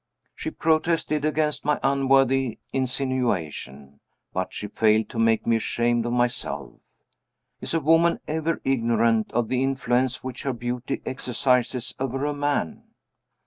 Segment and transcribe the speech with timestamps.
[0.33, 3.99] She protested against my unworthy insinuation
[4.33, 6.71] but she failed to make me ashamed of myself.
[7.59, 12.81] Is a woman ever ignorant of the influence which her beauty exercises over a man?